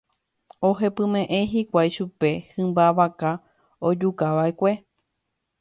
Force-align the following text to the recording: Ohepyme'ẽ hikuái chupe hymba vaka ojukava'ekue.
Ohepyme'ẽ 0.67 1.41
hikuái 1.51 1.91
chupe 1.95 2.29
hymba 2.53 2.85
vaka 2.97 3.31
ojukava'ekue. 3.87 4.71